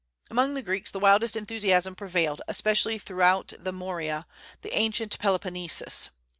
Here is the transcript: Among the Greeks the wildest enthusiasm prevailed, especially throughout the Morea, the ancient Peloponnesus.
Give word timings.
Among 0.31 0.55
the 0.55 0.63
Greeks 0.63 0.89
the 0.89 0.99
wildest 0.99 1.35
enthusiasm 1.35 1.93
prevailed, 1.93 2.41
especially 2.47 2.97
throughout 2.97 3.53
the 3.59 3.71
Morea, 3.71 4.25
the 4.63 4.75
ancient 4.75 5.19
Peloponnesus. 5.19 6.09